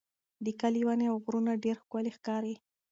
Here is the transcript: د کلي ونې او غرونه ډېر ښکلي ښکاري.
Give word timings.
د 0.45 0.47
کلي 0.61 0.81
ونې 0.85 1.07
او 1.11 1.17
غرونه 1.23 1.51
ډېر 1.63 1.75
ښکلي 1.83 2.11
ښکاري. 2.17 2.55